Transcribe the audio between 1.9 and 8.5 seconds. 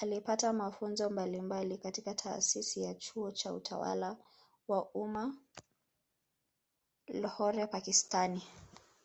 Taasisi ya Chuo cha Utawala wa Umma Lahore Pakistani